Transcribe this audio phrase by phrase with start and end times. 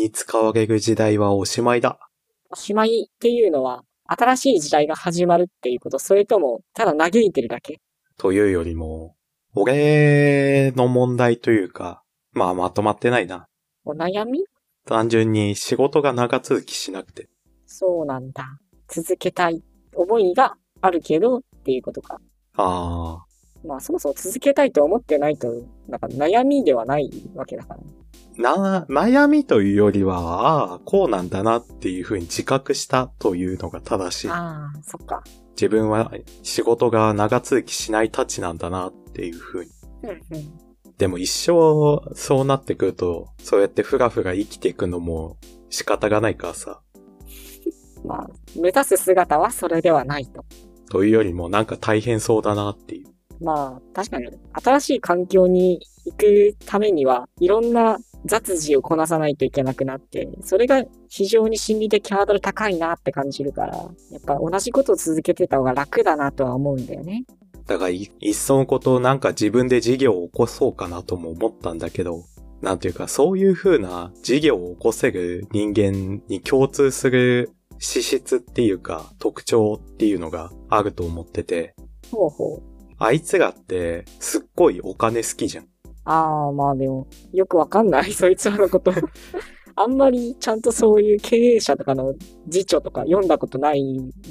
[0.00, 1.98] に使われる時代はおしまいだ。
[2.50, 7.80] おしまいっていうのは、新しい時代が始まるっていうこと、それとも、ただ嘆いてるだけ？
[8.16, 9.14] というよりも、
[9.54, 12.02] 俺の問題というか、
[12.32, 13.46] まあまとまってないな。
[13.84, 14.44] お悩み？
[14.86, 17.28] 単純に仕事が長続きしなくて。
[17.66, 18.46] そうなんだ。
[18.88, 19.62] 続けたい
[19.94, 22.18] 思いがあるけどっていうことか。
[22.56, 23.66] ああ。
[23.66, 25.46] まあそもそも続けたいと思ってないと、
[25.88, 27.80] なんか悩みではないわけだから。
[28.36, 34.30] な、悩みというよりは、ああ、こうなんだなっていうふうに自覚したというのが正しい。
[34.30, 35.22] ああ、そっか。
[35.52, 39.70] 自分は仕事が長続きしないたちなんだなっていうふうに。
[40.02, 40.70] うんうん。
[40.96, 45.36] でも一生そうなってくると、そうやってふらふら生きていくのも
[45.68, 46.80] 仕方がないからさ。
[48.04, 50.44] まあ、目指す姿はそれではないと。
[50.90, 52.99] というよりもなんか大変そうだなっていう。
[53.40, 67.24] まあ、確かに、新しい環境に行くためには、いろんな雑事をこなさないといけなくなって、それが非常に心理的ハードル高いなって感じるから、やっぱ同じことを続けてた方が楽だなとは思うんだよね。
[67.66, 72.24] だからい、いっそのことなんか自分で事業を起こそうかなとも思ったんだけど、
[72.60, 81.74] なんていうかそういう風な事業を起こせる人間に共通する資質っていうか特徴っていうのがあると思ってて、
[82.10, 82.69] ほうほう。
[83.02, 85.64] あいつらってすっごいお金好きじゃん。
[86.04, 88.92] ああ、まあでも、よくわかんない、そいつらのこと。
[89.74, 92.14] あんまりちゃんとそういう経営者とかの
[92.46, 93.82] 辞書とか読んだことない、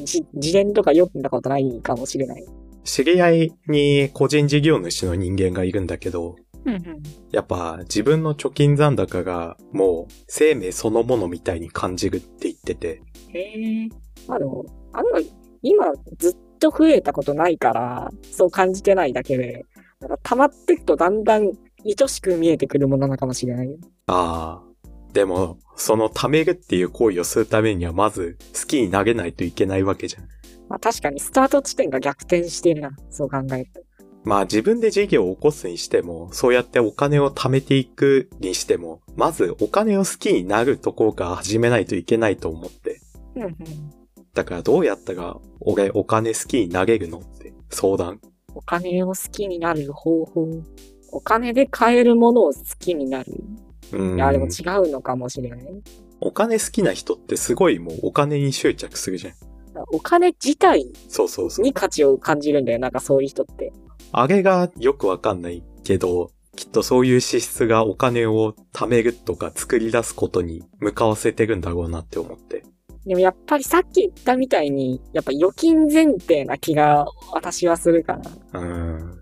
[0.03, 2.45] じ自伝とか読んだことないかもしれない。
[2.84, 7.04] 知り合いに個人事業主の人間がいるんだけど、うんうん。
[7.31, 13.89] やっぱ自分の貯金残高がもう生命そのものみたいに感じるって言ってて、へえ。
[14.28, 15.20] まあでも、あんま
[15.64, 19.65] 今ずっと増えたことないから、そう感じてないだけで、
[19.99, 21.52] なんか溜まっていくとだんだん
[21.85, 23.77] 愛しく見えてくるものなのかもしれないよ。
[24.07, 24.69] ああ。
[25.13, 30.23] でも、その貯めるっていう行為をするためにはまず好きになれないといけないわけじゃん。
[30.67, 32.92] まあ確かにスタート地点が逆転してるな。
[33.09, 33.81] そう考えると。
[34.23, 43.02] まあ自分で事業を起こすにしても、そうやってお金を貯めていくにしても、まずお金を好きになるところから始めないといけないと思って。
[43.36, 43.55] うんうん。
[44.34, 48.22] だからどうやったら俺お金好きになれるのって相談。
[48.54, 50.48] お金を好きになる方法。
[51.12, 53.34] お金で買えるものを好きになる。
[53.92, 54.16] うん。
[54.16, 55.60] いや、でも違うのかもしれない。
[56.22, 59.34] お金好きな人ってすごいもうお金に執着するじゃん。
[59.92, 61.64] お金自体そうそうそう。
[61.64, 62.80] に価値を感じるんだよ。
[62.80, 63.72] なんかそういう人って。
[64.11, 72.64] あれがよくわかんないけど、きっとそういう資質がお金を貯めるとか作り出すことに向かわせてるんだろうなって思って。
[73.05, 78.32] でもやっぱりさっき言ったみたいに、やっぱ預金前提な気が私はするかな。
[78.60, 79.21] うーん。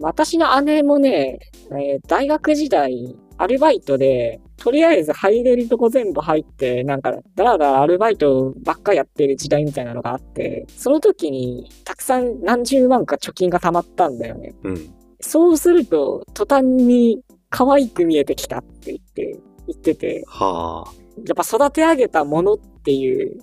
[0.00, 1.38] 私の姉もね、
[1.70, 14.54] えー大学時代、アルバイトで、とりあえず入れるとこ全部入って、なんか、だらだらアルバイトばっかやってる時代みたいなのがあって、その時に、たくさん何十万か貯金が溜まったんだよね。
[14.62, 14.94] うん。
[15.20, 21.03] そうすると、途端に可愛く見えてきたって言って、言ってて、はあ。
[21.26, 23.38] やっぱ育て上げたものっていう、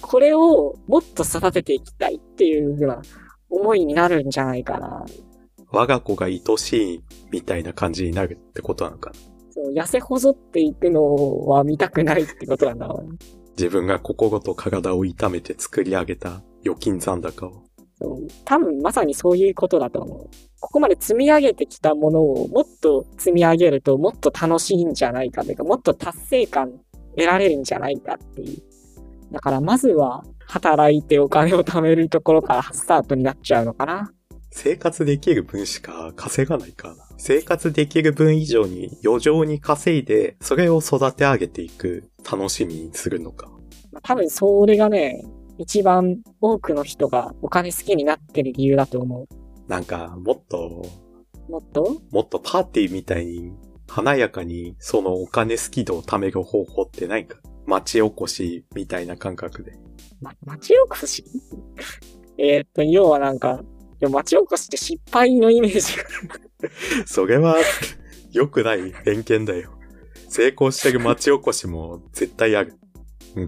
[0.00, 3.00] これをもっと育てていきたいっていうふうな
[3.48, 5.04] 思いになるんじゃないかな。
[5.70, 9.16] 我が子が愛しいみたいな感じになるってことなのかな。
[9.50, 13.18] そう痩せ細っていくのは見たくないってことなんだろうね。
[13.56, 17.62] 自分が心と体を痛めて作り上げた預金残高を。
[18.00, 20.30] そう多分まさにそういうことだと思う。
[20.60, 26.72] ここまで積み上げてきたものをもっと積み上げるともっと楽しいんじゃないかというか、もっと達成感
[27.16, 28.62] 得られるんじゃないかっていう。
[29.30, 34.12] だからまずは働いてお金を貯めるところからスタートになっちゃうのかな。
[34.50, 37.06] 生活できる分しか稼がないからな。
[37.16, 43.48] 生活できる分以上に余剰に稼いで、それを育て上げていく楽しみにするのか。
[43.92, 45.24] まあ多分それがね、
[45.56, 49.26] 一番多くの人がお金好きになってる理由だと思
[49.68, 50.82] なんか、もっと、
[51.48, 51.52] う。
[51.52, 52.02] もっと？
[52.10, 53.52] もっとパーティーみたいに、
[53.94, 57.38] 華やかにそのお金好き度を貯める方法ってないか？
[57.66, 59.72] 町おこしみたいな感覚で。
[60.22, 61.24] ま、町おこし？
[62.38, 63.62] えーっと、要はなんか、
[64.00, 66.04] 町おこしって失敗のイメージが。
[67.06, 67.56] それは、
[68.32, 69.72] 良くない偏見だよ。
[70.28, 72.74] 成功してる町おこしも絶対ある。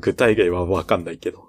[0.00, 1.48] 具体例はわかんないけど。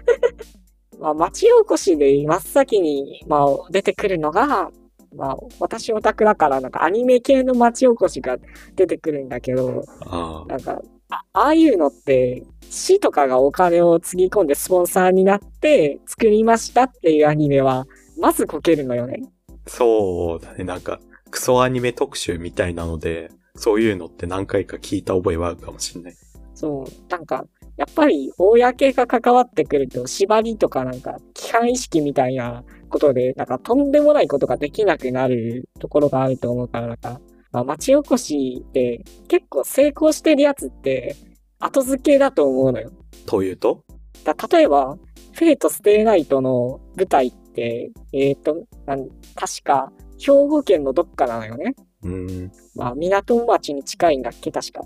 [0.98, 4.70] まあ、町おこしで真っ先に、まあ、出てくるのが、
[5.14, 8.36] まあ、私オタクだから、なんかアニメ系の町おこしが
[8.76, 10.48] 出てくるんだけど、ああ。
[10.48, 17.86] なんか、あああいうのって、市とかがお金をつぎ込んでスポンサーになって作りましたっていうアニメは、
[18.18, 19.22] まずこけるのよね。
[19.66, 20.64] そうだね。
[20.64, 21.00] なんか、
[21.30, 26.14] クソアニメ特集みたいなので、そういうのって何回か聞いた覚えはあるかもしれない。
[26.54, 27.44] そう、なんか、
[27.78, 37.20] やっぱり、公が関わってくると、縛りとかなんか、規範意識みたいなことで、なんか、とんでもないことができなくなるところがあると思うから、なんか、
[37.52, 41.14] まあ、町おこしって、結構成功してるやつって、
[41.60, 42.90] 後付けだと思うのよ。
[43.26, 43.84] というと？
[44.24, 44.98] だ例えば、
[45.32, 51.74] フェイト・ステイ・ナイトの舞台って、えっ、となん、確か、兵庫県のどっかなのよね。
[52.02, 52.52] うーん。
[52.74, 54.82] まあ、港町に近いんだっけ、確か。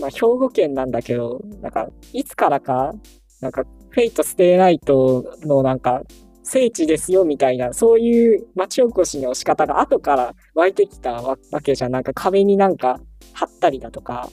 [0.00, 2.92] まあ、兵庫県なんだけど、なんか、いつからか、
[3.40, 6.02] なんか、フェイト・ステイ・ナイトのなんか、
[6.42, 11.92] 聖地ですよみたいな、そういう町おこしの仕方が後から湧いてきたわけじゃん。
[11.92, 13.00] なんか壁になんか
[13.32, 14.28] 貼ったりだとか、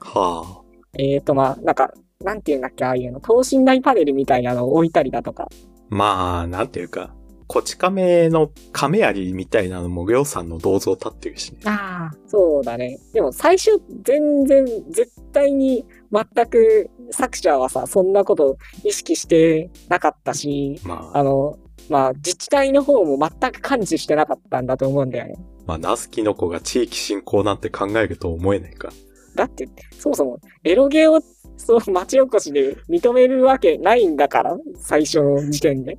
[0.00, 0.62] はあ。
[0.98, 5.48] えーとまあ、なんか、なんていうんだっけ、ああいうの、等身大パネルみたいなのを置いたりだとか。
[5.88, 7.14] まあ、なんていうか、
[7.52, 11.58] こち亀の亀有みたいなのもりょうさんの銅像立ってるしね。
[11.66, 12.98] ああ、そうだね。
[13.12, 13.72] でも最初、
[14.04, 21.58] 全然、絶対に全く作者はさ、そんなこと意識してなかったし、まあ、あの、
[21.90, 25.34] まあ、自治体の方も全く感知してなかったんだと思うんだよね。
[25.66, 28.88] まあ、ナスキノコが地域振興なんて考えると思えないか。
[29.34, 31.20] だって、そもそも、エロゲを、
[31.58, 35.98] そう、町おこしで認めるわけないんだから、最初の時点で。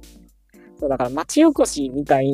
[0.84, 2.28] そう、だから町おこしみたい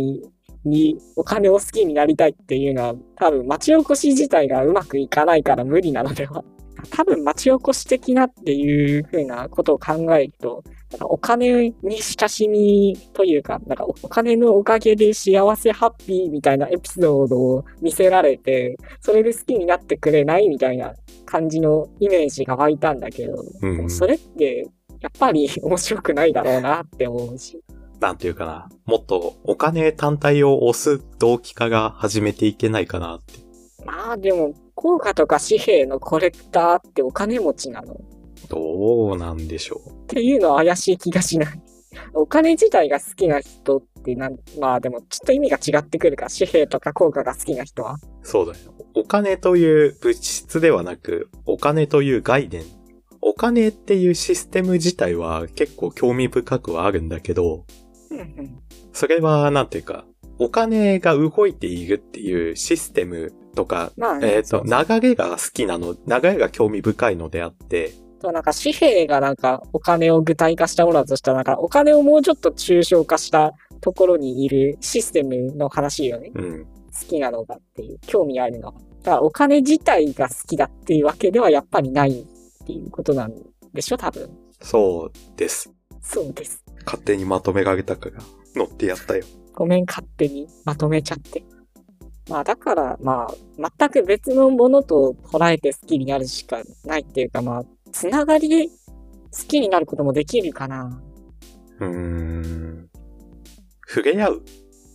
[0.65, 6.43] にお金を好きになりたいっていうのは、多分町おこし自体がうまくいかないから無理なのでは。
[6.91, 10.63] 多分町おこし的なっていう風なことを考えると、
[11.01, 20.93] お金に親しみというか、なんかお金のおかげで幸せハッピーみたいなエピソードを見せられて、それで好きになってくれないみたいな
[21.25, 24.65] 感じのイメージが湧いたんだけど、うんそれって
[25.01, 27.61] やっぱり面白くないだろうなって思うし。
[27.99, 28.69] なんていうかな。
[28.85, 33.39] もっとお金単体を押す動機化が始めていけないかなって。
[33.85, 37.97] まあでも、硬貨とか紙幣のコレクターってお金持ちなのっ
[38.47, 41.61] どうなんでしょていうのは怪しい気がしない。
[42.13, 47.95] お金自体が好きな人ってなん、まあでもちょっと意味が違ってくるから、紙幣とか硬貨が好きな人は。
[47.95, 47.97] う。
[48.23, 48.73] そうだよ。
[48.95, 52.63] お金という物質ではなく、お金という概念。
[53.21, 57.65] お金っていうシステム自体は結構興味深くはあるんだけど、
[58.93, 60.05] それはなんていうか、
[60.39, 76.31] お金が動いているっていうシステムとか、まあ、えっ、と、そう流れが好きなの、流れが興味深いのであって、なんか紙幣がなんかお金を具体化したものだとしたら、なんかお金をもうちょっと抽象化したところにいるシステムの話よね。
[76.33, 76.65] うん。
[76.65, 78.79] 好きなのがっていう、興味あるのが。
[79.03, 83.33] だからお金自体が好きだっていうわけではやっぱりないっていうことなん
[83.73, 84.29] でしょ、多分。
[84.61, 85.71] そうです。
[86.01, 86.63] そうです。
[86.85, 88.21] 勝手にまとめられたから、
[88.55, 89.25] 乗ってやったよ。
[89.53, 91.43] ごめん、勝手にまとめちゃって。
[92.29, 98.73] まあだから、まあ、全く別のものと捉えて好きになるしかないっていうか、まあ、つながりで好
[99.47, 101.01] きになることもできるかな。
[101.79, 102.89] うーん。
[103.87, 104.45] 触れ合う？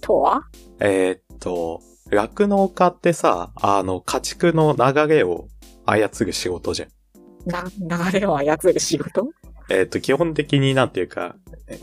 [0.01, 0.43] とは？
[0.79, 1.81] えーっと、
[2.11, 5.49] 酪農家ってさ、あの、家畜の流れを
[5.87, 6.89] 操る仕事じゃん。
[7.47, 7.65] な、
[8.13, 9.29] 流れを操る仕事？
[9.71, 11.37] えーっと、基本的になんていうか、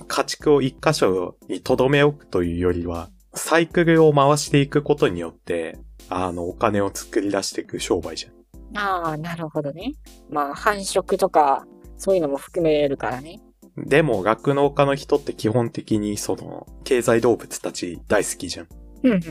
[0.08, 5.80] 家畜を一箇所に留め置くというよりは、サイクルを回していくことによって、
[6.10, 8.78] あの、お金を作り出していく商売じゃん。
[8.78, 9.94] ああ、なるほどね。
[10.30, 11.66] まあ、繁殖とか、
[11.98, 13.40] そういうのも含めるからね。
[13.78, 18.68] でも、酪農家の人って基本的にその、経済動物たち大好きじゃん。
[19.04, 19.22] うんうん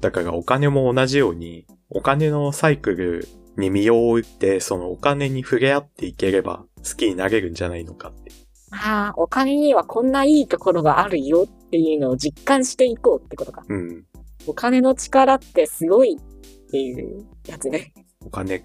[0.00, 8.32] だからお金も同じように、お金のサイクルに身を置いて、そのお金に触れ合っていければ好きになれるんじゃないのかって。
[8.70, 13.62] ああ、お金にはこんないいところがあるよっていうのを実感していこうってことか。
[13.68, 14.04] うん。
[14.46, 17.94] お金の力ってすごいっていうやつね。
[18.26, 18.62] お金、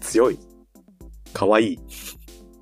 [0.00, 0.38] 強い。
[1.32, 1.78] 可愛い。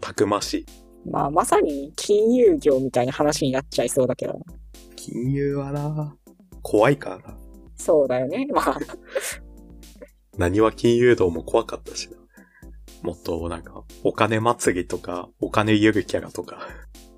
[0.01, 0.67] たくましい。
[1.11, 4.41] まあ、まさに金融業みたいな話になっちゃいそうだけど。
[4.97, 6.17] 金融はな、
[6.63, 7.39] 怖いからな。
[7.77, 8.47] そうだよね。
[8.51, 8.79] まあ、
[10.39, 12.17] 何は金融道も怖かったしな。
[13.03, 16.69] もっとなんか、お金祭りとか、お金ゆるキャラとか、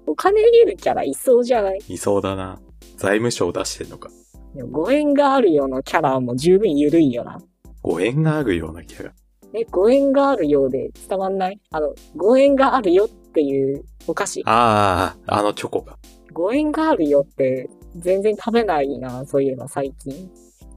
[0.06, 1.78] お金入れるキャラいそうじゃない？
[1.88, 2.60] いそうだな。
[2.96, 4.10] 財務省出してんのか。
[4.54, 7.38] でもご縁があるようなキャラも十分緩いよな。
[7.82, 9.12] ご縁があるようなキャラ。
[9.54, 11.60] え、ご縁があるようで伝わんない？
[11.70, 14.42] あの、ご縁があるよっていうお菓子。
[14.46, 15.98] ああ、あのチョコが。
[16.32, 20.30] ご縁があるよって全然食べないな、そういえば最近。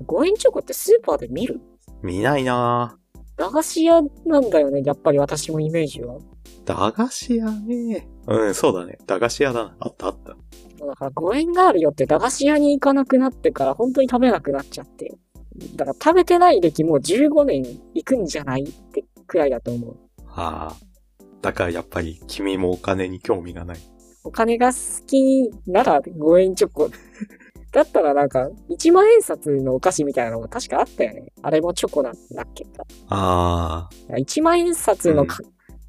[0.06, 1.60] ご縁チョコってスーパーで見る？
[2.04, 2.98] 見ないな
[3.38, 6.18] 駄菓子屋なんだよね、やっぱり私もイメージは。
[6.66, 8.08] 駄菓子屋ね。
[8.28, 8.98] うん、そうだね。
[9.08, 9.76] 駄菓子屋だな。
[9.80, 10.36] あったあった。
[10.86, 15.16] だからご縁があるよって駄菓子屋に行かなくなってから本当に食べなくなっちゃって。
[15.76, 19.98] だから食べてない歴も15年いくんじゃないってくらいだと思う。
[20.28, 20.76] ああ。
[21.42, 23.78] だからやっぱり君もお金に興味がない。
[24.24, 26.90] お金が好きなら5円チョコ。
[27.74, 31.32] だったらなんか、1万円札のお菓子みたいなのも確かあったよね。
[31.42, 32.66] あれもチョコなんだっけ
[33.10, 34.14] ああ。
[34.14, 35.40] 1万円札のか、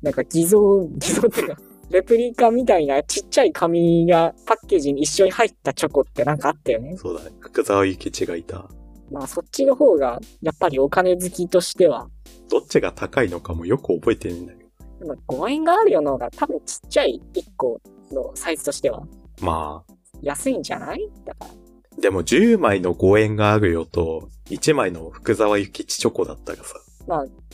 [0.03, 1.57] なんか偽造、 偽造っていうか、
[1.91, 6.97] レプリカみたいなちっちゃい紙がパッケージに一緒に入ったチョコってなんかあったよね。
[6.97, 7.31] そうだね。
[7.39, 8.67] 福沢諭吉がいた。
[9.11, 12.09] まあそっちの方が、やっぱりお金好きとしては、
[12.51, 15.07] どっちが高いのかもよく覚えてるんだけど。
[15.07, 17.79] まあ5円があるよの方が多分ちっちゃい1個
[18.11, 19.03] のサイズとしては
[19.43, 19.95] まあ。
[20.23, 21.07] 安いんじゃない？
[21.27, 21.51] だから。
[21.99, 26.75] でも10枚の5円があるよと、1枚の福沢諭吉チョコだったらさ。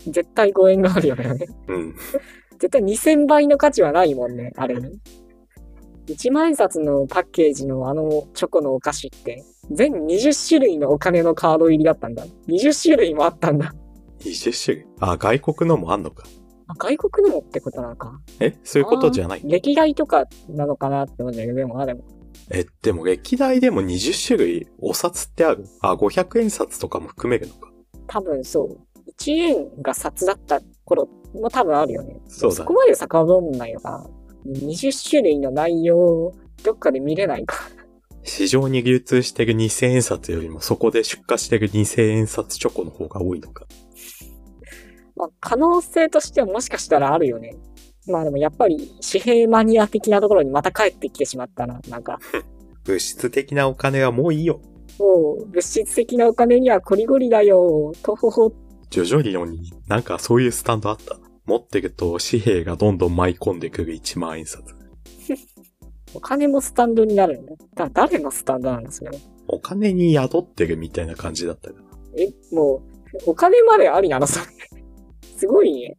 [0.07, 1.47] 絶対5円があるよね。
[1.69, 1.95] うん。
[2.59, 5.01] 絶対2000倍の価値はないもんね、あれに。
[6.07, 12.25] 1万円札のパッケージのあのチョコのお菓子って、全20種類のお金のカード入りだったんだ。
[12.49, 13.73] 20種類もあったんだ。
[14.21, 14.87] 20種類？
[15.01, 16.25] あ、外国のもあんのか。
[16.67, 18.21] あ外国のもってことなのか。
[18.41, 18.59] え？
[18.65, 19.43] そういうことじゃない？
[19.45, 22.03] 歴代とかなのかなって思うんだけど、でもあれも。
[22.51, 25.65] え、でも歴代でも20種類お札ってある？
[25.81, 27.71] あ、500円札とかも含めるのか。
[28.07, 28.79] 多分そう。
[29.19, 32.21] 1円が札だった頃も多分あるよね。
[32.27, 34.07] そうだそこまで遡んないのかな。
[34.47, 37.57] 20種類の内容をどっかで見れないか。
[38.23, 43.67] 市場に流通してる2000円札よりもそこで出荷してる2000円札チョコの方が多いのか。
[45.17, 47.57] まあ、可能性としてはもしかしたらあるよね。
[48.07, 51.81] まあでもやっぱり紙幣マニア的なところにまた帰ってきてしまったな。
[51.89, 52.19] なんか、
[52.85, 54.61] 物質的なお金はもういいよ。
[54.99, 57.93] もう物質的なお金にはコリゴリだよ。
[58.03, 58.53] とほほ。
[58.91, 61.19] ジョジョリオンになんかそういうスタンドあった。
[61.47, 64.63] 持ってると紙幣がどんどん舞い込んでくる1万円札。
[66.15, 67.55] お金もスタンドになるんだ。
[67.75, 69.11] だ誰のスタンドなんですよ。
[69.49, 71.85] お金に宿ってるみたいな感じだったから。
[72.23, 72.83] え、も
[73.27, 74.47] う、お金までありなのそれ。
[75.37, 75.97] すごいね。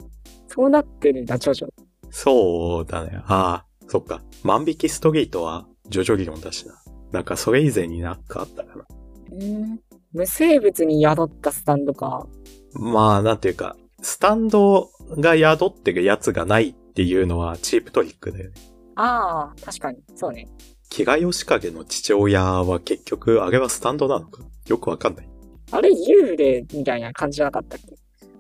[0.48, 1.70] そうなってるんだ、ジョジョ。
[2.12, 3.22] そうだね。
[3.26, 4.22] ああ、そっか。
[4.44, 6.76] 万引きストリートはジョジョリオンだしな。
[7.12, 8.86] なんかそれ以前になんかあったかな。
[9.32, 9.80] うん。
[10.14, 12.28] 無生物に宿ったスタンドか。
[12.74, 18.56] まあ、なんていうか、スタンドが宿ってるやつがないっていうのはチープトリックだよね。
[18.96, 20.00] ああ、確かに。
[20.16, 20.48] そうね。
[20.90, 24.44] 木賀義景の父親は結局、あれはスタンドなのか？
[24.68, 25.30] よくわかんない。
[25.72, 27.96] あれ、幽霊みたいな感じじゃなかったっけ？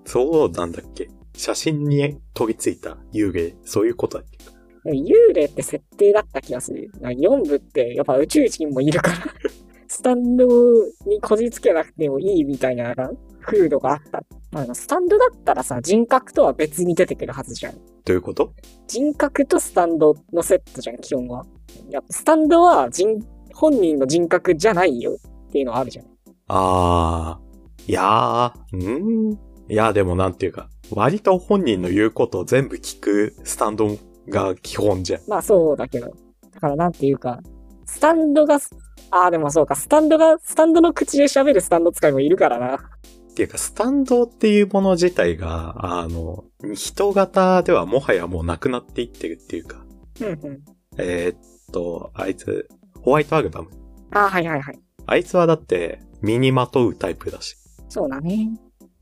[0.05, 1.09] そうなんだっけ？
[1.35, 4.37] 写真に取り付いた幽霊、そういうことだっけ？
[4.91, 6.91] 幽霊って設定だった気がする。
[6.99, 9.17] なんか4部ってやっぱ宇宙人もいるから、
[9.87, 10.47] スタンド
[11.05, 12.95] にこじつけなくてもいいみたいな
[13.41, 14.23] 風土があった。
[14.53, 17.75] あのスタンドだったらさ、人格とは別に出てくるはずじゃん。
[17.75, 18.53] どういうこと？
[18.87, 21.45] 人格とスタンドのセットじゃん、基本は。
[21.89, 23.19] やっぱスタンドは人、
[23.53, 26.05] 本人の人格じゃないよっていうのはあるじゃん。
[26.47, 29.31] あー、いやー、ん？
[29.31, 29.37] ー
[29.71, 33.97] いや、でもなんていうか、割と本人の言うことを全部聞くスタンド
[34.27, 35.21] が基本じゃん。
[35.29, 36.13] まあそうだけど。
[36.53, 37.39] だからなんていうか、
[37.85, 38.59] スタンドが、
[39.11, 42.75] ああでもそうか、スタンドが、スタンドの口で喋るスタンド使いもいるからな。
[42.75, 46.43] っていうか、スタンドっていうもの自体が、あの、
[46.75, 49.85] 人型ではもはやもうなくなっていってるっていうか、
[50.19, 50.59] うんうん。
[50.97, 51.39] えーっ
[51.71, 52.67] と、あいつ、
[52.99, 53.69] ホワイトアルバム。
[54.11, 54.79] ああ、はいはいはい。
[55.05, 57.55] あいつはだって、身にまとうタイプだし。
[57.87, 58.49] そうだね。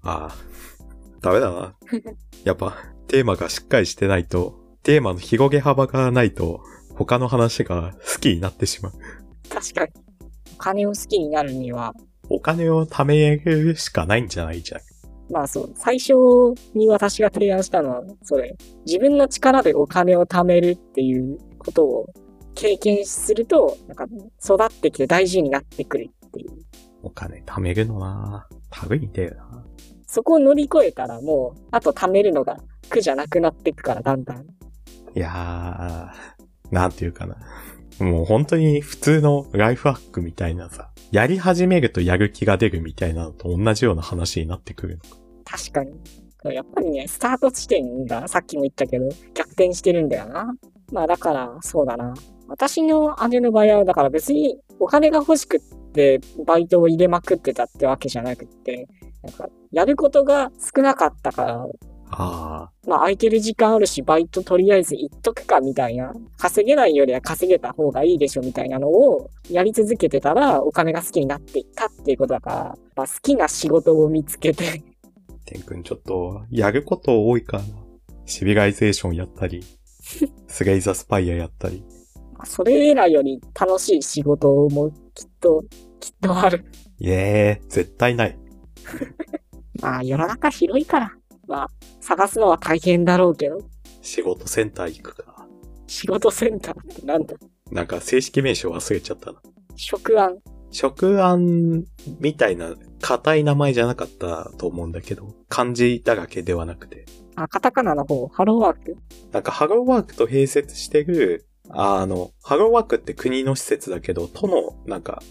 [0.02, 0.49] ああ、
[1.22, 1.76] ダメだな。
[2.44, 2.76] やっぱ、
[3.08, 6.62] テーマがしっかりしてないと、テーマの広げ幅がないと、
[6.96, 8.94] 他の話が好きになってしまう。
[9.50, 9.92] 確かに。
[10.56, 11.94] お金を好きになるには、
[12.30, 14.82] お金を貯めるしかないんじゃないじゃん。
[15.32, 16.14] まあそう、最初
[16.74, 22.08] に私が提案したのは、それ、自分の力でお金を貯めるっていうことを
[22.56, 24.06] 経験すると、なんか
[24.44, 26.52] 育ってきて大事になってくるっていう。
[27.02, 28.48] お金貯めるのな
[28.90, 29.66] 類いてるな
[30.10, 32.58] そこを乗り越えたらもう、あと貯めるのが
[32.90, 34.42] 苦じゃなくなっていくから、だんだん。
[34.42, 34.44] い
[35.14, 37.38] やー、なんていうかな。
[38.00, 45.18] もう本当に普通のライフハックみたいなさ、やり始めるとやる気が出るみたいなのと同じような話になってくるのか。
[45.46, 45.94] 確かに。
[46.56, 50.56] やっぱりね、スタート地点がさっきも言ったけど、逆転してるんだよな。
[50.92, 52.16] まあだから、そうだな。
[52.48, 55.60] 私の姉の場合は、だから別にお金が欲しくっ
[55.94, 58.88] てバイトを入れまくってたってわけじゃなくって、
[59.24, 61.68] なんか、やることが少なかったから、
[62.12, 74.82] あまあ空いてる時間あるし、バイトとりあえず行っとくかみたいな、稼げないよりは稼げた方がいいでしょみたいなのをやり続けてたら、お金が好きになっていったっていうことだから、まあ、好きな仕事を見つけて、ー、
[75.46, 77.70] てんくんちょっと、やること多いからな。
[78.26, 79.64] シビライゼーションやったり、
[80.48, 81.84] スレイザースパイアやったり。
[82.34, 85.64] まあそれらより楽しい仕事もきっと、
[86.00, 86.66] きっとある。
[87.00, 88.38] いえー、絶対ない。
[89.82, 91.12] まあ、世の中広いから。
[91.48, 91.70] まあ、
[92.00, 93.60] 探すのは大変だろうけど。
[94.02, 95.48] 仕事センター行くか。
[95.88, 97.36] 仕事センターってなんだ？
[97.72, 99.42] なんか正式名称忘れちゃったな。
[99.76, 100.38] 職案。
[100.72, 101.86] 職案
[102.20, 107.06] みたいな硬い名前じゃなかったと思うんだけど、漢字だらけではなくて。
[107.36, 108.98] あ、カタカナの方、ハローワーク？
[109.32, 115.22] なんかハローワークと併設してる、あの、ハローワークって国の施設だけど、都のなんか。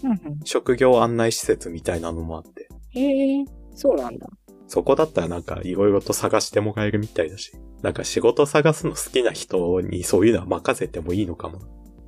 [0.43, 4.27] 職業案内施設みたいなのもあって、へえ、そうなんだ。
[4.67, 11.59] そこだったらなんかいろいろと探してもらえるみたいだし、なんか仕事探すの好きな人にそういうのは任せてもいいのかも。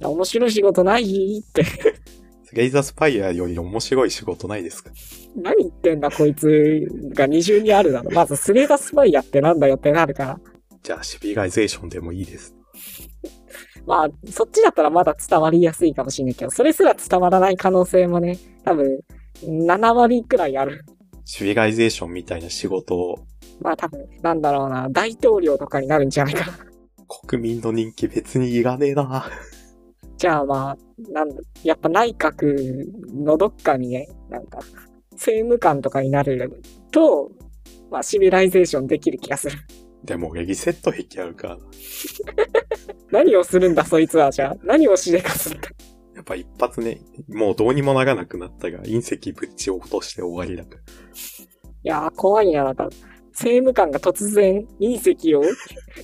[0.03, 1.65] 面白い仕事ないって。
[2.53, 4.91] レイザースパイアより面白い仕事ないですか？
[5.35, 6.85] 何言ってんだこいつ
[7.15, 8.11] が二重にあるだろ。
[8.11, 10.39] まず Slay the Spire ってなんだよってなるから。
[10.83, 12.55] じゃあシビライゼーションでもいいです。
[13.85, 18.99] まあ、そっちだったらまだ伝わりやすいかもしれないけど、それすら伝わらない可能性もね、多分、
[19.43, 20.85] 7割くらいある。
[21.25, 23.19] シビライゼーションみたいな仕事を
[23.61, 26.57] まあ多分、なんだろうな、大統領とかになるんじゃないかな。
[27.07, 29.29] 国民の人気別にいらねえな
[30.17, 34.59] じゃあまあ、なんだ、やっぱ内閣のどっかにね、なんか、
[35.11, 37.31] 政務官とかになると、
[37.91, 39.57] まあシビライゼーションできる気がする。
[40.03, 41.61] でも俺リセット壁あるからな。
[43.11, 44.57] 何をするんだそいつは、じゃあ。
[44.63, 45.69] 何をしでかするか。
[46.15, 50.81] やっぱ一発ね、もうどうにもならなくなったが、隕石ぶっち落として終わりだから。
[50.81, 50.83] い
[51.83, 52.89] やー、怖いな、なんか、
[53.31, 55.41] 政務官が突然隕石を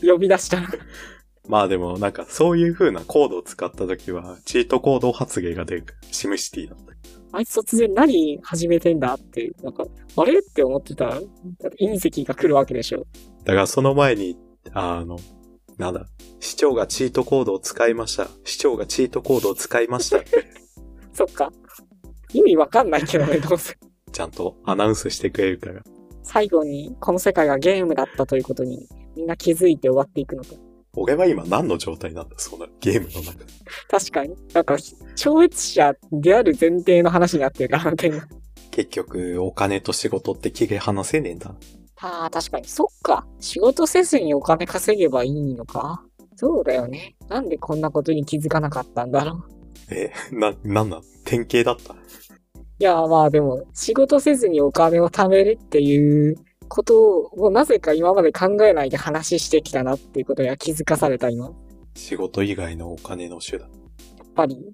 [0.02, 0.70] 呼び出したら。
[1.48, 6.88] まあでもなんかそういう風なコードを使った時は、チートコード発言が出るシムシティだった。
[7.38, 9.86] あいつ突然何始めてんだって、なんか、
[10.16, 10.40] あれ？
[10.40, 11.22] って思ってたら、
[11.80, 13.06] 隕石が来るわけでしょ。
[13.44, 14.38] だからその前に、
[14.74, 15.18] あの、
[15.78, 16.08] なんだ、
[16.40, 18.28] 市長がチートコードを使いました。
[18.44, 20.20] 市長がチートコードを使いました
[21.14, 21.52] そっか。
[22.34, 23.78] 意味わかんないけどね、どうせ。
[24.12, 25.84] ちゃんとアナウンスしてくれるから。
[26.24, 30.50] 最後に、この世界がゲームだったということに、みんな気づいて終わっていくのか。
[30.94, 33.46] 俺は今何の状態なんだ、そんなゲームの中で。
[33.88, 34.36] 確かに。
[34.54, 34.78] なんか、
[35.16, 37.94] 超越者である前提の話になってるから。
[38.72, 41.56] 結局、お金と仕事って切り離せねえんだ。
[42.02, 42.68] ああ、確かに。
[42.68, 43.26] そっか。
[43.40, 46.04] 仕事せずにお金稼げばいいのか。
[46.36, 47.16] そうだよね。
[47.28, 49.44] なんでこんなことに気づかなかったんだろう。
[49.90, 51.02] え、な、なんなん？
[51.26, 51.94] 典型だった？
[51.94, 51.98] い
[52.80, 56.36] や、まあでも、仕事せずにお金を貯めるっていう
[56.68, 61.46] ことをなぜか今まで考えないで話してきたなっていうことには気づかされた今。
[61.46, 61.56] やっ
[61.96, 63.72] 仕事以外のお金の手段。
[64.36, 64.72] ぱり、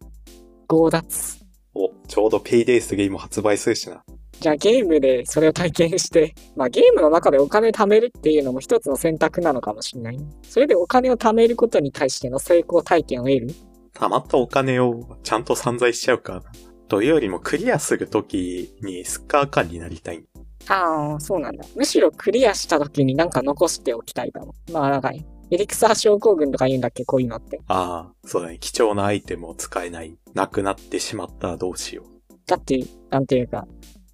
[0.67, 1.37] 強奪。
[1.73, 4.03] お、ちょうどペイデイ3も発売するしな。
[4.43, 10.19] じゃあゲームでそれを体験して、 まあゲームの中でお金貯めるっていうのも一つの選択なのかもしれない。
[10.41, 13.47] それでお金を貯めることに対しての成功体験を得る？
[13.93, 16.43] 溜まったお金をちゃんと散財しちゃうか。
[16.89, 20.25] というよりもクリアするときにスッカー感になりたい。
[20.67, 21.63] ああ、そうなんだ。
[21.77, 24.53] むしろクリアした時になんか残しておきたいかも。
[24.73, 25.11] まあなんか、
[25.51, 27.61] エリクサー症候群とか言うんだっけこういうのって。
[27.69, 28.57] ああ、そうだね。
[28.59, 30.17] 貴重なアイテムを使えない。
[30.33, 32.13] なくなってしまったらどうしよう。
[32.45, 33.65] だって、なんていうか、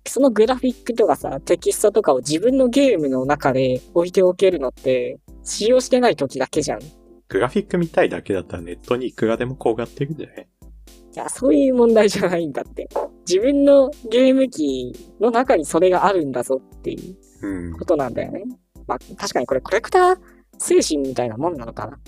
[0.07, 6.81] そのグラフィックとかさ、テキストとかを自分のゲームの中で置いておけるのって、使用してない時だけじゃん。
[6.81, 6.85] い
[7.27, 10.47] グラフィック見たいだけだったらネットにいくらでも転がってるんじゃない
[11.19, 12.87] や、そういう問題じゃないんだって。
[13.27, 17.85] 自分のゲーム機の中にそれがあるんだぞっていううんこ。
[17.85, 18.43] となんだよね。
[18.87, 20.17] まあ、確かにこれコレクター
[20.57, 21.99] 精神みたいなもんなのかな。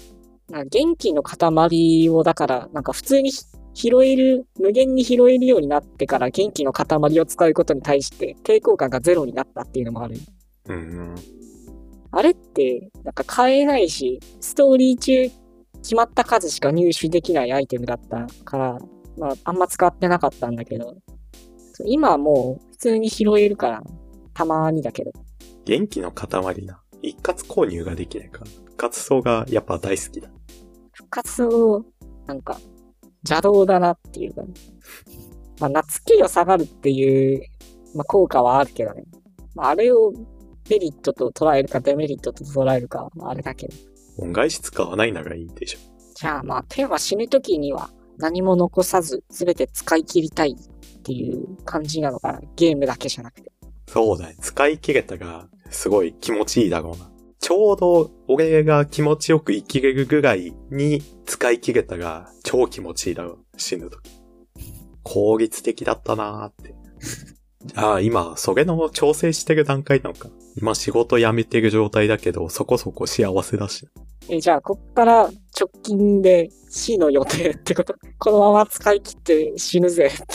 [0.49, 3.31] なんか元気の塊をだから、なんか普通に
[3.73, 10.17] 拾える、無限に拾えるようになってから元気の塊を使うことに対して抵抗感がゼロになったっていうのもある。
[10.67, 10.79] うんう
[11.13, 11.15] ん。
[12.11, 15.29] あれって、なんか買えないし、ストーリー中
[15.81, 18.77] 決まった数しか入手できないアイテムだったから、
[19.17, 20.95] まあ、あんま使ってなかったんだけど、
[21.85, 23.83] 今はもう普通に拾えるから、
[24.33, 25.11] たまにだけど。
[25.65, 26.81] 元気の塊な。
[27.01, 28.45] 一括購入ができないから。
[28.47, 30.29] 一括層がやっぱ大好きだ。
[30.91, 31.85] 復活を、
[32.27, 32.59] なんか、
[33.23, 34.41] 邪道だなっていうか、
[35.59, 37.43] まあ、夏気が下がるっていう、
[37.95, 39.03] まあ、効果はあるけどね。
[39.55, 40.13] まあ、あれを
[40.69, 43.73] メリットと捉えるかデメリットと捉えるかは、まあ、あれだけど。
[44.17, 45.79] 恩返し使わないならいいでしょ。
[46.15, 52.41] じゃあまあ、テーマ死ぬ時には何も残さず全て使い切りたいっていう感じなのかな。
[52.55, 53.51] ゲームだけじゃなくて。
[53.87, 54.35] そうだね。
[54.39, 57.10] 使い切れたが、すごい気持ちいいだろうな。
[57.41, 63.39] ちょうど俺が気持ちよく生きれるぐらいに使い切れたが、超気持ちいいだろう。
[63.57, 64.11] 死ぬ時。
[65.01, 66.75] 効率的だったなーって。
[67.75, 70.29] ああ、今、それの調整してる段階なのか。
[70.55, 73.87] 今仕事辞めてる状態だけど、そこそこ幸せだし。
[74.29, 75.23] え、じゃあ、こっから
[75.59, 77.95] 直近で死の予定ってこと？
[78.19, 80.25] このまま使い切って死ぬぜって。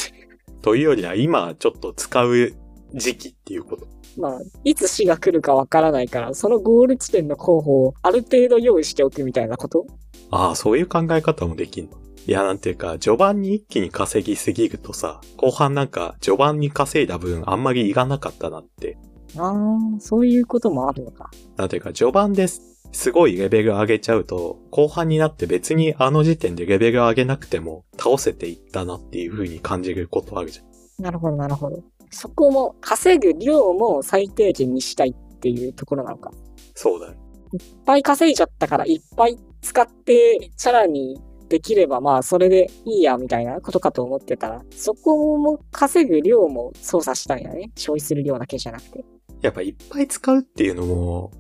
[0.61, 2.53] というよりは今ちょっと使う
[2.95, 3.87] 時期っていうこと。
[4.19, 9.87] まあ、いつ死が来るかわからないから、そのゴール地点の候補をある程度用意しておくみたいなこと？
[10.31, 11.99] ああ、そういう考え方もできんの。
[12.27, 18.99] いや、なんていうか、序盤に一気に稼ぎすぎるとさ、後半なんか、序盤に稼いだ分あんまりいらなかったなって。
[19.37, 21.31] ああ、そういうこともあるのか。
[21.57, 31.03] なんていうか、序盤です、すごいレベル上げちゃうと、後半になって別にあの時点でレベル上げなくても倒せていったなっていう風に感じることあるじゃん。
[31.03, 31.83] なるほど、なるほど。
[32.11, 36.31] そこも、稼ぐ量も最低限にしたいっていうところなのか。
[36.75, 37.15] そうだよ。
[37.53, 47.71] いっぱい稼いじゃったから、いっぱい使って、さらにできれば、まあ、それでいいや、みたいなことかと思ってたら、そこも稼ぐ量も操作したいよね。
[47.77, 49.05] 消費する量だけじゃなくて。
[49.43, 51.31] やっぱいっぱい使うっていうのも、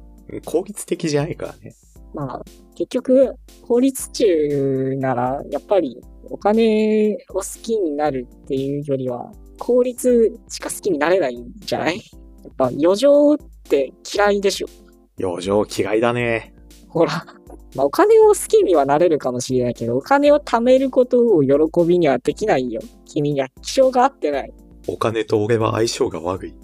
[0.44, 1.74] 効率的じゃないからね。
[2.14, 2.42] まあ、
[2.74, 6.00] 結局、法律中なら、やっぱり、
[6.30, 11.96] お金を好きになるっていうよりは、効率しか好きになれないんじゃない？
[12.44, 13.36] やっぱ、余剰っ
[13.68, 14.68] て嫌いでしょ。
[15.20, 16.54] 余剰嫌いだね。
[16.88, 17.24] ほら。
[17.74, 22.80] まあ、お金を好きにはなれるかもしれないけど、お金を貯めることを喜びにはできないよ。
[23.04, 24.52] 君には気性が合ってない。
[24.88, 26.54] お金と俺は相性が悪い。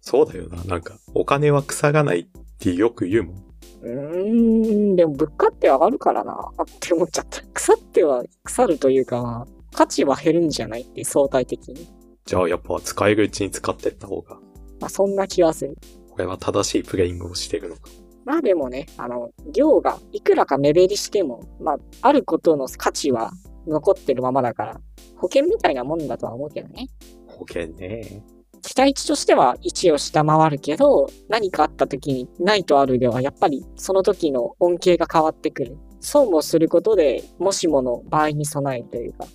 [0.00, 0.62] そうだよな。
[0.64, 2.26] なんか、お金は腐らないっ
[2.58, 3.36] てよく言うもん。
[3.82, 7.42] うーん、でも物価って上がるからな、って思っちゃった。
[7.54, 10.82] 腐っては腐るというか、価値は減るんじゃない？
[10.82, 11.88] って相対的に。
[12.26, 14.36] じゃあやっぱ使えるうちに使ってった方が、
[14.80, 15.76] まあ、そんな気はする。
[16.12, 17.82] 俺は正しいプレイングをしてるのか。
[18.24, 23.32] まあでもね、あの、量がいくらか目減りしても、まあ、あることの価値は
[23.66, 24.80] 残ってるままだから、
[25.16, 26.88] 保険みたいなもんだとは思うけどね。
[27.26, 28.24] 保険ね。
[28.62, 35.76] 期待値としては1を下回るけど、何かあった時にないとあるではやっぱりその時の恩恵が変わってくる。
[36.00, 39.26] 損をすることで、もしもの場合に備えるというか、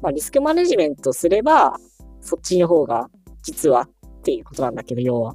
[0.00, 1.76] まあリスクマネジメントすれば、
[2.28, 3.08] そっちの方が
[3.42, 3.88] 実はっ
[4.22, 5.34] ていうことなんだけど、要は。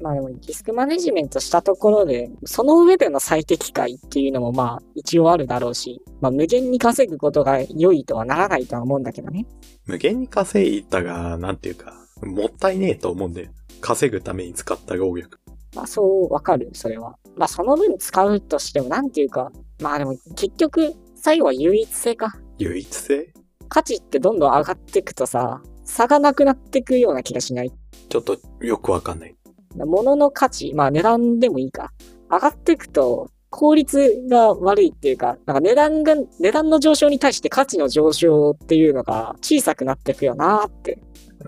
[0.00, 9.46] まあでもリスクマネジメントしたところで、その上での最適解っていうのもまあ一応あるだろうし、まあ無限に稼ぐことが良いとはならないとは思うんだけどね。
[9.86, 13.50] 無限に稼いだが、なんていうか、もったいねえと思うんだよ。
[13.80, 15.38] 稼ぐために使った労力。
[15.74, 17.16] まあそうわかる、それは。
[17.36, 19.50] まあその分使うとしてもなんていうか、
[19.80, 22.36] まあでも結局最後は唯一性か。
[22.58, 23.32] 唯一性？
[23.68, 27.72] 価値ってどんどん上がっていくとさ、差がなくなっていくような気がしない？
[28.08, 29.34] ちょっとよくわかんない。
[29.74, 31.92] 物の価値、まあ値段でもいいか。
[32.30, 41.00] 上がっていくと効率が悪いっていうか、なんか値段が、値段の上昇に対して価値の上昇っていうのが小さくなっていくよなーって。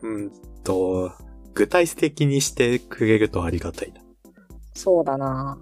[0.02, 0.32] うん
[0.64, 1.12] と、
[1.52, 4.00] 具体的にしてくれるとありがたいな。
[4.74, 5.58] そうだな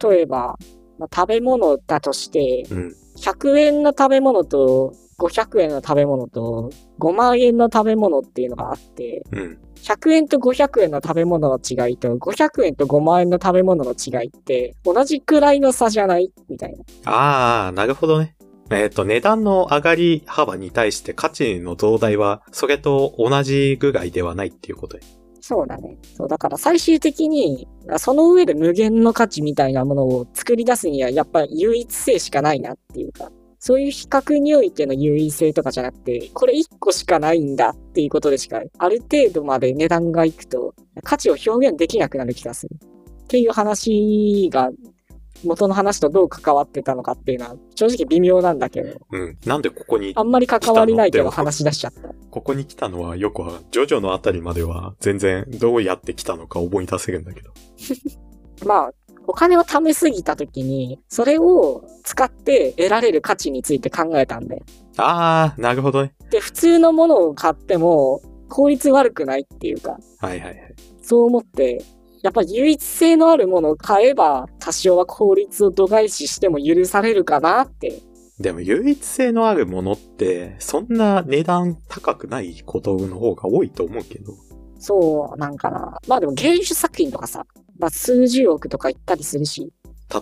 [0.00, 0.56] 例えば、
[0.98, 2.94] まあ、食べ物だとして、うん。
[3.16, 9.58] 100円の食べ物と500円の食べ物と5万円の食べ物っていうのがあって、うん。
[9.76, 16.32] 100円と500円の食べ物の違いと500円と5万円の食べ物の違いって同じくらいの差じゃない？
[16.48, 17.12] みたいな。
[17.12, 18.36] ああ、なるほどね。
[18.70, 25.02] えっ、と、値段の上がり幅に対して価値の増大は、それと同じぐらいではないっていうことで。
[25.40, 25.98] そうだね。
[26.16, 33.30] そう、だから最終的に、その上で無限の価値みたいなものを作り出すには、やっぱり唯一性しかないなっていうか、
[33.64, 42.76] そういう比較においての優位性とかじゃなくて、これ1個しかないんだっていうことでしか、ある程度まで値段がいくと、価値を表現できなくなる気がする。
[43.22, 44.70] っていう話が、
[45.44, 49.38] 元の話とどう関わってたのかっていうのは、正直微妙なんだけど、うん。
[49.46, 52.08] なんでここにあ、んまり関わりないけど話し出しちゃった。
[52.32, 57.52] ここに来たのはよくは、ジョジョのあたりまでは全然どうやって来たのか思い出せるんだけど。
[58.66, 58.92] まあ、
[59.26, 64.62] お金を貯めすぎたときに、それを使って得られる価値について考えたんで。
[64.96, 66.14] ああ、なるほどね。
[66.30, 70.74] で、普通のものを買っても、効率悪くないっていうか、はいはいはい。
[71.02, 71.82] そう思って、
[72.22, 78.00] やっぱり唯一性のあるものを買えば、多少は効率を度外視しても許されるかなって。
[78.38, 84.34] でも唯一性のあるものって、そんな値段高くないことの方が多いと思うけど。
[84.78, 85.98] そう、なんかな。
[86.06, 87.46] まあでも芸術作品とかさ、
[87.78, 89.72] まあ数十億とか言ったりするし、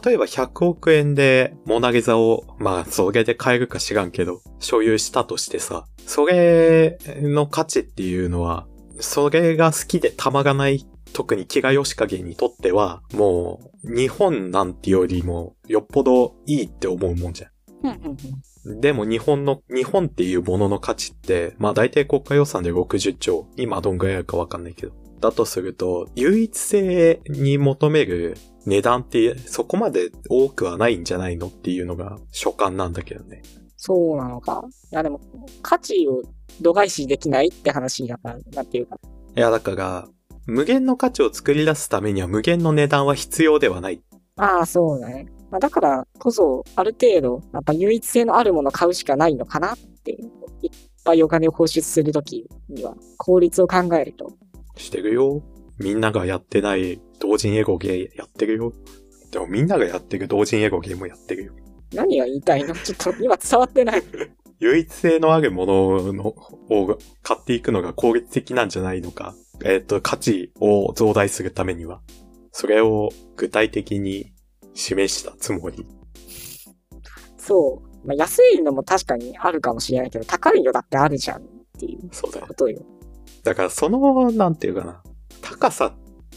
[0.04, 8.66] 例えば100億円でモナリザを、まあそれで買えるか知らんけど、所有したとしてさ、それの価値っていうのは、
[9.00, 18.80] それが好きでたまらない、特に木賀義景にとっては、もう日本なんてよりもよっぽどいいって思うもんじゃん。
[18.80, 24.92] でも日本の、日本っていうものの価値って、まあ大体国家予算で60兆、今どんぐらいあるかわかんないけど。
[25.20, 33.42] だとすると、唯一性に求める値段ってそこまで多くはないんじゃないのっていうのが所感なんだけどね。
[33.76, 34.64] そうなのか。
[34.92, 35.20] いやでも、
[35.62, 36.22] 価値を
[36.60, 38.98] 度外視できないって話だから、なんていうか。
[39.36, 40.08] いやだから、
[40.46, 44.02] 無限の価値を作り出すためには無限の値段は必要ではない。
[44.36, 45.26] ああ、そうだね。
[45.50, 50.30] まあ、だからこそ、ある程度、やっぱ唯一性のあるものを買うしかないのかなっていう。
[50.62, 50.70] いっ
[51.04, 54.32] ぱいお金を放出するときには、効率を考えると。
[54.80, 55.42] してるよ。
[55.78, 58.72] みんながやってない同人エゴゲーやってるよ。
[59.30, 61.52] でもみんながやってる同人エゴゲーもやってるよ。
[61.94, 62.74] 何が言いたいの？
[62.74, 64.02] ちょっと今伝わってない。
[64.60, 69.34] 唯一性のあるもののを買っていくのが効率的なんじゃないのか。
[69.64, 72.00] えっ、と、価値を増大するためには。
[72.52, 74.32] それを具体的に
[74.74, 75.86] 示したつもり。
[77.38, 78.06] そう。
[78.06, 81.44] まあ、安いのも確かにあるかもしれないけど、高いのだってあるじゃんっ
[81.78, 82.46] ていうそうだよ。
[83.42, 85.02] だからその、なんていうかな。
[85.42, 85.94] 高さ、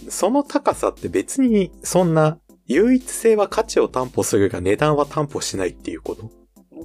[0.10, 2.38] その高さって別にそんな
[2.68, 6.30] 唯一性は価値を担保するが値段は担保しないっていうこと？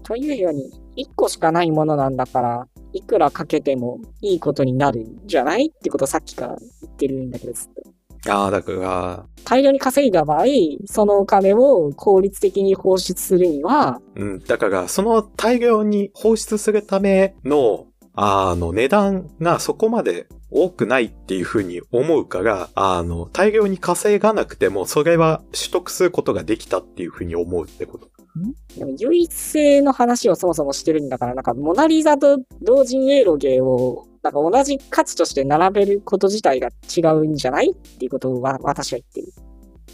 [0.05, 7.71] というように、1個しかないものなんだから、いくらかけてもいいことになるんじゃないってことをさっきから言ってるんだけど、ずっ
[8.25, 8.33] と。
[8.33, 10.45] ああ、だから、大量に稼いだ場合、
[10.87, 17.87] そのお金を効率的に放出するには、うん、だからその大量に放出するための、
[18.21, 28.09] あの、値段がそこまで多くないっていうふうに思うから、あの、大量に稼がなくても、それは取得することができたっていうふうに思うってこと。
[28.77, 37.71] でも唯一性の話をそもそもしてるんだから、なんかモナリザと同人エロゲーを、なんか同じ価値として並べること自体が違うんじゃない？
[37.71, 39.48] っていうことをわ私は言ってる。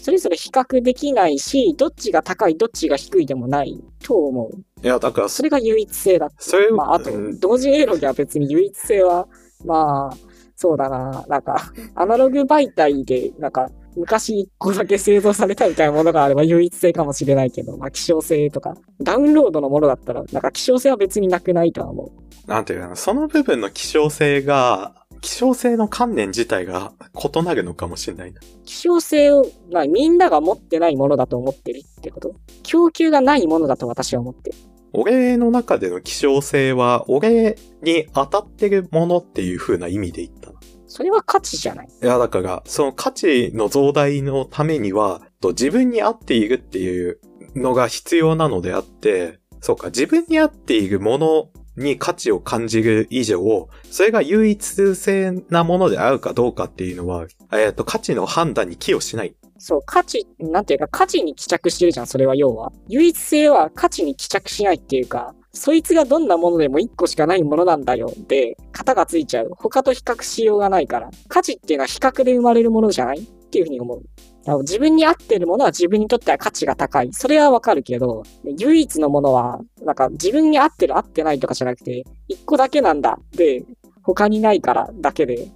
[0.05, 4.87] それぞれ比較できないし、どっちが高い、どっちが低いでもないと思う。
[4.87, 6.35] いや、だから、それが唯一性だって。
[6.41, 9.27] それを、まあ、あとうん、同時エロゲは別に唯一性は、
[9.65, 10.17] まあ、
[10.57, 22.13] そうだな、なんか、アナログ媒体で、なんか、昔一個だけ製造されたみたいなものがあれば唯一性かもしれないけど、まあ、希少性とか、ダウンロードのものだったら、なんか希少性は別になくないとは思
[22.47, 22.51] う。
[22.51, 28.41] なんていうかな、その部分の希少性が、希少性の観念自体が異なるのかもしれないな。
[28.67, 32.35] 希少性を、まあ、みんなが持ってないものだと思ってるってこと？
[32.63, 34.57] 供給がないものだと私は思ってる。
[34.93, 40.61] 俺の中での希少性は、俺に当たってるものっていう風な意味で言ったな。
[40.87, 41.89] それは価値じゃない。
[41.89, 47.19] いや、だから、その価値の増大のためには、と自分に合っているっていう
[47.57, 59.35] のが必要なのであって、そうか、自分に合っているものに価値を感じる以上、それが唯一性なものであるかどうかっていうのは、えっ、と、価値の判断に寄与しない。
[59.59, 62.73] そう、価値、なんていうか、価値に帰着してるじゃん、それは要は。
[62.89, 68.13] 唯一性は価値に帰着しないっていうか、そいつがどんなものでも一個しかないものなんだよ。
[68.29, 69.51] で、型がついちゃう。
[69.57, 71.11] 他と比較しようがないから。
[71.29, 73.21] 価値っていうのは比較で生まれるものじゃない？
[73.21, 74.03] っていうふうに思う。
[74.47, 77.13] 自分に合ってるものは自分にとっては価値が高い。
[77.13, 78.23] それはわかるけど、
[78.59, 83.19] 唯一のものは、なんか自分に合ってる合ってないとかじゃなくて、一個だけなんだ。
[83.33, 83.65] で、
[84.03, 85.49] 他にないからだけで、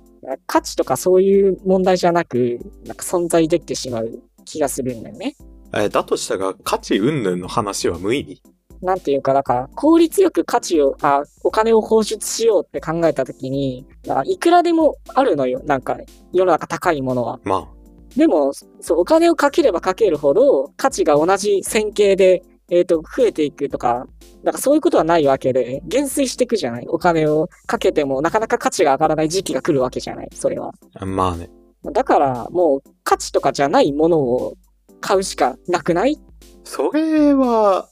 [0.47, 5.37] 価値とかそういう問題じゃなく、なんか存在できてしまう気がするんだよね。
[5.75, 8.43] えーだとしたら、価値云々の話は無意味？
[8.81, 15.61] なんていうか、だから、効率よく価値を、あ、お金を放出しようって考えたときに、あいくらでもあるのよ。
[15.67, 15.99] なんか、
[16.33, 17.41] 世の中高いものは。
[17.45, 17.69] ま
[18.17, 24.07] でも、そう、お金をかければかけるほど、価値が同じ線形で、えっ、と、増えていくとか、
[24.43, 30.73] なんかそういうことはないわけで、減衰していくじゃないお金をかけても、なかなか価値が上がらない時期が来るわけじゃないそれは。
[30.95, 31.51] あ、まあね。
[31.93, 34.55] だから、もう、価値とかじゃないものを
[35.01, 36.19] 買うしかなくない？
[36.65, 37.89] それは、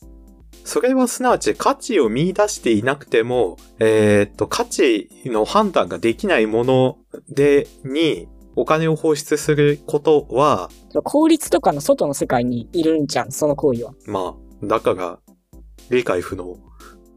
[0.64, 6.98] それはすなわち価値を見出していなくても、えーっと、価値の判断ができないもの
[7.28, 10.70] で、に、お金を放出することは、
[11.04, 13.92] 効率とかの外の世界にいるんじゃん、その行為は。
[14.06, 15.18] まあ、だから、
[15.90, 16.56] 理解不能。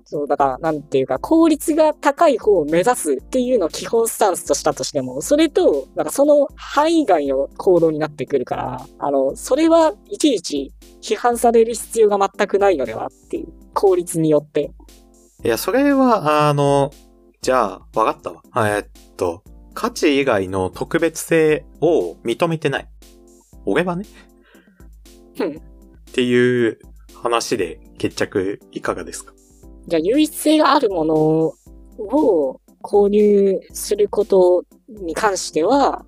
[0.03, 14.71] そう、だから、なんていうか、効率が高い方を目指すっていうのを基本スタンスとしたとしても、それと、なんかその範囲外の行動になってくるから、あの、それはいちいち批判される必要が全くないのではっていう、効率によって。
[15.43, 16.91] いや、それは、あの、
[17.41, 18.41] じゃあ、わかったわ。
[18.67, 22.87] えーっと、価値以外の特別性を認めてない。
[23.65, 24.05] 俺はね。
[25.39, 25.61] うん
[26.09, 26.79] っていう
[27.13, 29.33] 話で決着いかがですか？
[29.87, 31.55] じゃあ、唯一性があるものを
[32.81, 36.05] 購入することに関しては、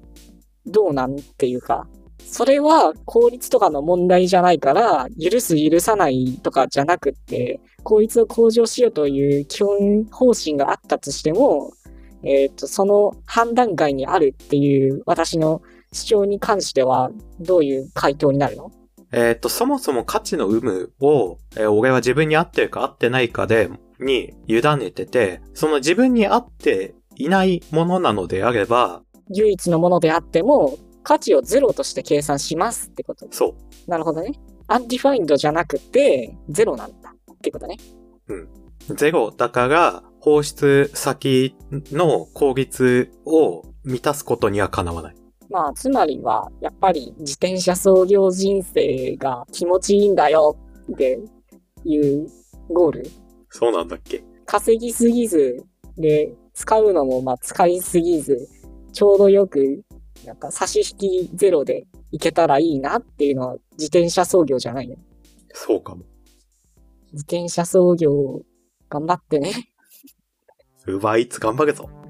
[0.65, 1.88] どうなんっていうか、
[2.26, 11.71] それは効率とかの問題じゃないから、許す許さないとかじゃなくって、効率を向上しようという基本方針があったとしても、
[12.23, 18.71] えっ、と、その判断外にあるっていう私の主張に関しては、どういう回答になるの？
[19.12, 33.27] えーっと、そもそも価値の有無を、えー俺は自分に合ってるか合ってないかで、に委ねてて、その自分に合っていないものなのであれば、唯一のものであっても、価値をゼロとして計算しますってこと？
[33.31, 33.55] そ
[33.88, 33.89] う。
[33.89, 34.34] なるほどね。
[34.67, 37.77] undefined じゃなくて、ゼロなんだってことね。
[38.95, 41.55] ゼロだから、放出先
[41.91, 45.15] の効率を満たすことにはかなわない。
[45.49, 50.55] まあ、つまりは、やっぱり自転車操業人生が気持ちいいんだよ
[50.93, 51.19] って
[51.84, 52.27] いう
[52.69, 53.10] ゴール。
[53.49, 55.65] そうなんだっけ稼ぎすぎず、
[55.97, 58.47] で、使うのもまあ使いすぎず、
[58.93, 59.84] ちょうどよく、
[60.25, 64.95] なんか差し引きゼロでいけたらいいなっていうのは自転車操業じゃないの？
[65.51, 66.03] そうかも。
[67.12, 68.41] 自転車操業、
[68.88, 69.70] 頑張ってね。
[70.88, 72.00] ウーバーイーツ頑張るぞ。